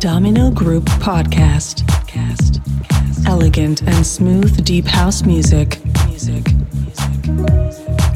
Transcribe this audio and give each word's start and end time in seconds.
Domino 0.00 0.50
Group 0.50 0.84
podcast. 0.86 1.86
Cast. 2.06 2.58
Elegant 3.26 3.82
and 3.82 4.06
smooth 4.06 4.64
deep 4.64 4.86
house 4.86 5.24
music. 5.26 5.78
Music. 6.06 6.42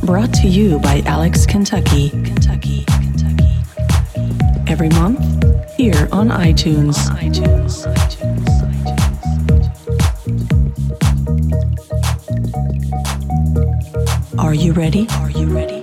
Brought 0.01 0.33
to 0.33 0.49
you 0.49 0.79
by 0.79 1.03
Alex 1.05 1.45
Kentucky. 1.45 2.09
Kentucky. 2.09 2.87
Kentucky. 2.87 3.55
Every 4.67 4.89
month 4.89 5.21
here 5.75 6.09
on 6.11 6.31
iTunes. 6.31 6.97
On 7.11 7.17
iTunes. 7.19 7.85
Are 14.39 14.55
you 14.55 14.73
ready? 14.73 15.07
Are 15.11 15.31
you 15.31 15.49
ready? 15.49 15.74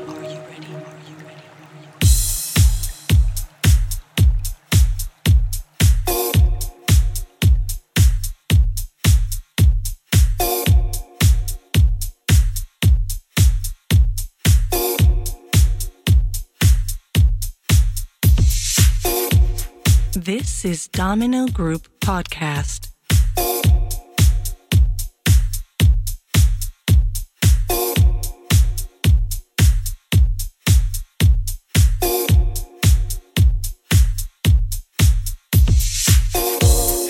This 20.62 20.74
is 20.74 20.88
Domino 20.90 21.48
Group 21.48 21.88
Podcast. 22.02 22.90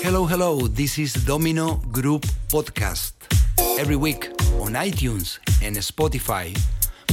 Hello, 0.00 0.24
hello. 0.24 0.66
This 0.66 0.98
is 0.98 1.12
Domino 1.12 1.74
Group 1.92 2.24
Podcast. 2.48 3.12
Every 3.78 3.96
week 3.96 4.30
on 4.62 4.72
iTunes 4.72 5.40
and 5.60 5.76
Spotify. 5.76 6.56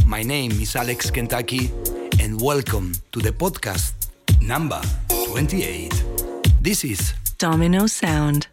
My 0.06 0.24
name 0.24 0.52
is 0.52 0.78
Alex 0.78 1.12
Kentucky, 1.12 1.70
and 2.22 2.40
welcome 2.40 2.94
to 3.12 3.20
the 3.20 3.34
podcast 3.34 3.92
number 4.42 4.80
28. 5.28 6.09
This 6.62 6.84
is 6.84 7.14
Domino 7.38 7.88
Sound. 7.88 8.48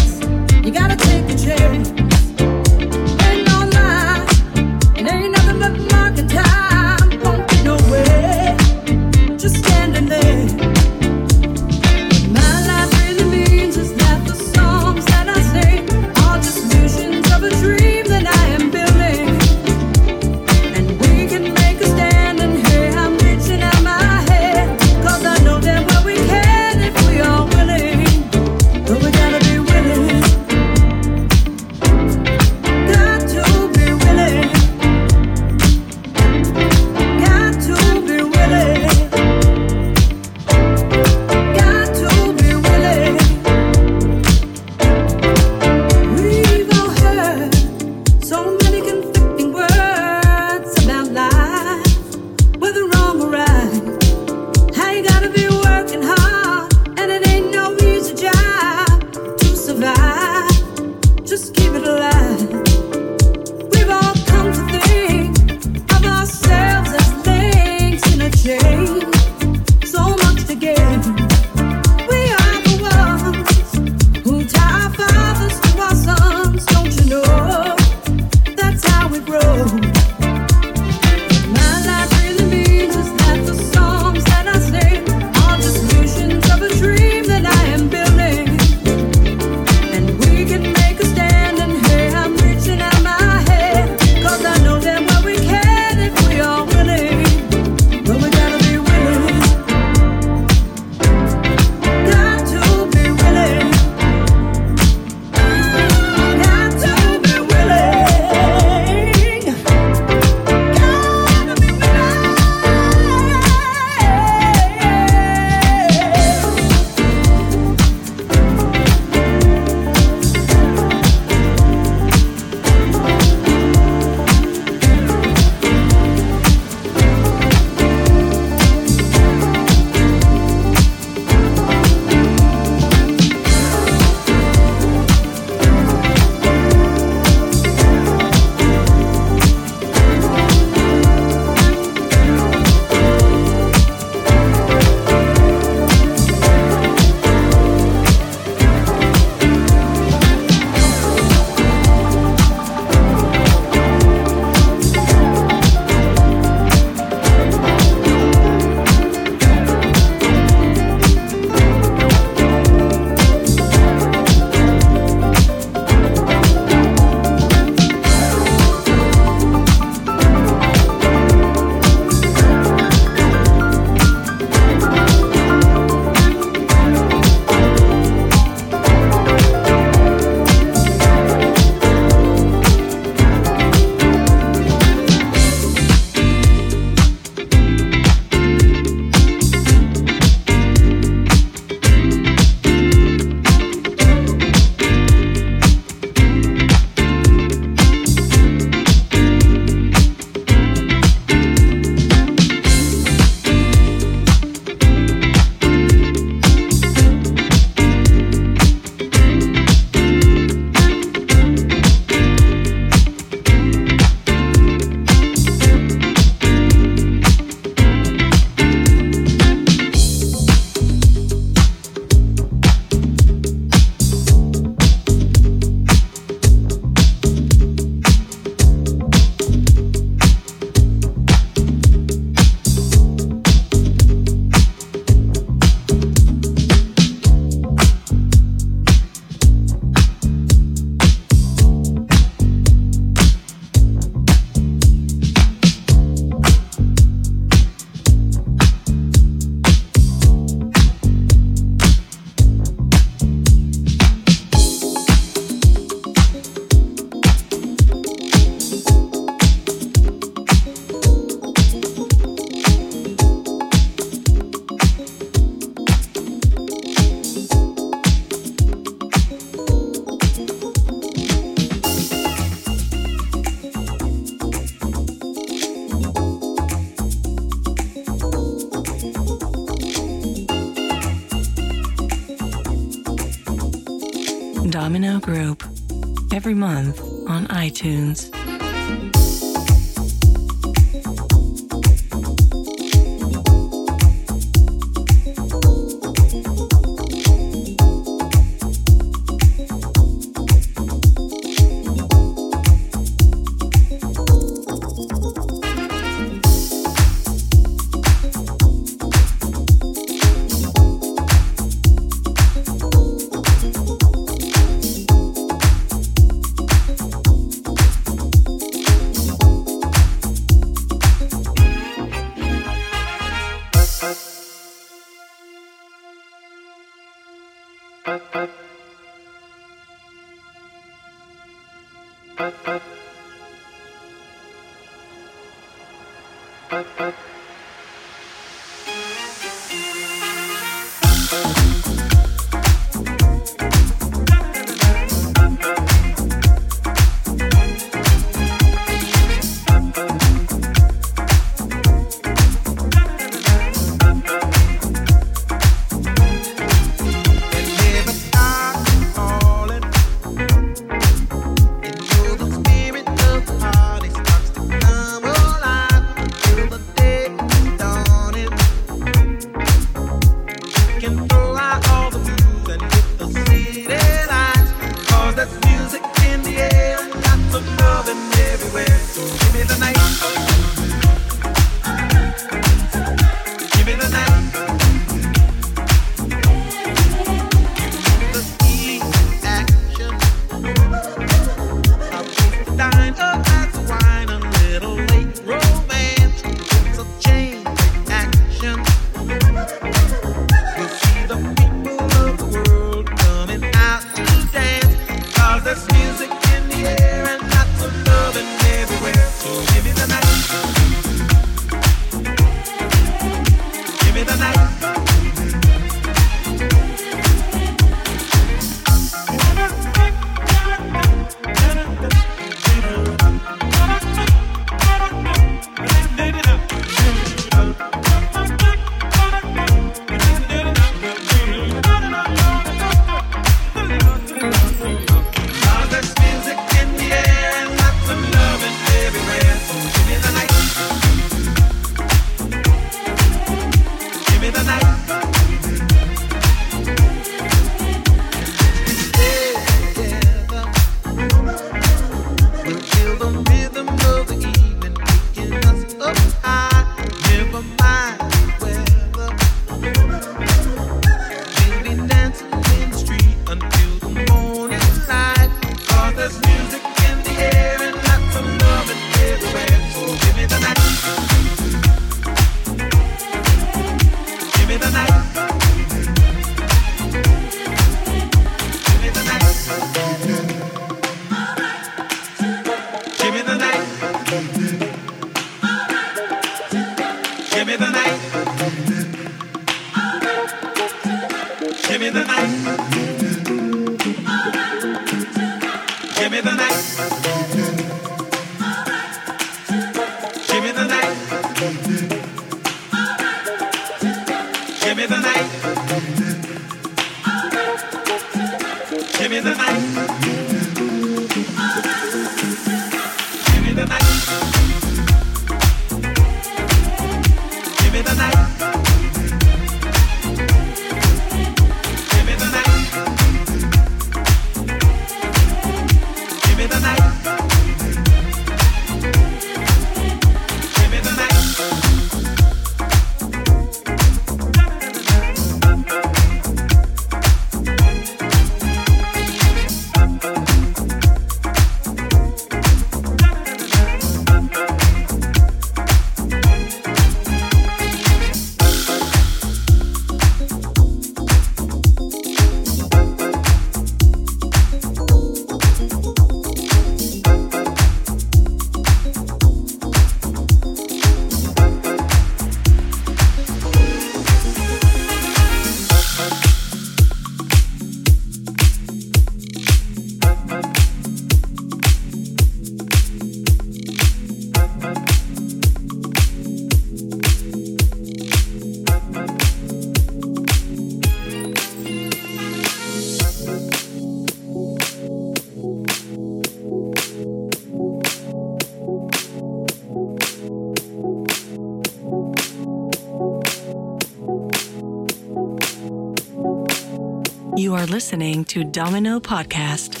To 598.51 598.65
Domino 598.65 599.17
Podcast. 599.17 600.00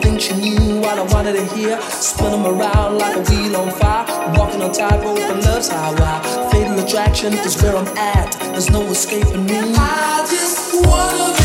wanted 1.23 1.37
to 1.37 1.55
hear. 1.55 1.79
Spin 1.81 2.31
them 2.31 2.45
around 2.47 2.97
like 2.97 3.15
a 3.15 3.21
wheel 3.29 3.55
on 3.55 3.69
fire. 3.71 4.05
Walking 4.37 4.61
on 4.61 4.71
tightrope 4.73 5.19
and 5.19 5.43
love's 5.45 5.69
i 5.69 6.49
Fatal 6.51 6.79
attraction 6.79 7.33
is 7.33 7.61
where 7.61 7.75
I'm 7.77 7.87
at. 7.95 8.31
There's 8.39 8.71
no 8.71 8.81
escaping 8.89 9.45
me. 9.45 9.53
I 9.55 10.25
just 10.27 10.73
wanna 10.87 11.40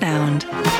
Bye. 0.00 0.70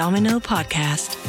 Domino 0.00 0.40
Podcast. 0.40 1.19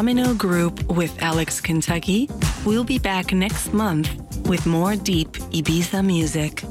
Domino 0.00 0.32
Group 0.32 0.82
with 0.86 1.22
Alex 1.22 1.60
Kentucky. 1.60 2.26
We'll 2.64 2.84
be 2.84 2.98
back 2.98 3.34
next 3.34 3.74
month 3.74 4.08
with 4.48 4.64
more 4.64 4.96
deep 4.96 5.32
Ibiza 5.52 6.02
music. 6.02 6.69